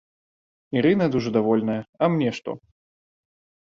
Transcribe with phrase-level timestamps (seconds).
[0.81, 2.51] Ірына дужа давольная, а мне што!